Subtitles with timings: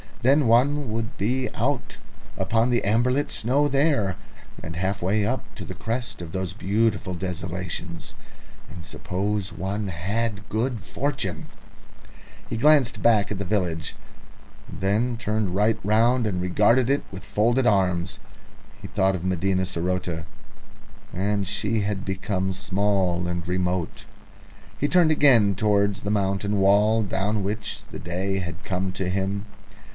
[0.23, 1.97] Then one would be out
[2.35, 4.17] upon the amber lit snow there,
[4.63, 8.13] and half way up to the crest of those beautiful desolations.
[8.69, 9.03] He
[12.57, 13.95] glanced back at the village,
[14.71, 18.17] then turned right round and regarded it steadfastly.
[18.81, 20.25] He thought of Medina saroté,
[21.13, 24.05] and she had become small and remote.
[24.79, 29.45] He turned again towards the mountain wall, down which the day had come to him.